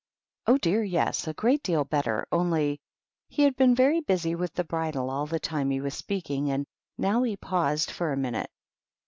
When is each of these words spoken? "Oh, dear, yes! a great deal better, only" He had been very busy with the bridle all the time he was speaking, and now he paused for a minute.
"Oh, 0.47 0.57
dear, 0.57 0.81
yes! 0.83 1.27
a 1.27 1.33
great 1.35 1.61
deal 1.61 1.83
better, 1.83 2.25
only" 2.31 2.81
He 3.29 3.43
had 3.43 3.55
been 3.55 3.75
very 3.75 3.99
busy 4.01 4.33
with 4.33 4.51
the 4.55 4.63
bridle 4.63 5.11
all 5.11 5.27
the 5.27 5.39
time 5.39 5.69
he 5.69 5.79
was 5.79 5.93
speaking, 5.93 6.49
and 6.49 6.65
now 6.97 7.21
he 7.21 7.37
paused 7.37 7.91
for 7.91 8.11
a 8.11 8.17
minute. 8.17 8.49